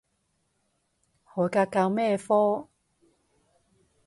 [1.23, 2.67] 海格教咩科？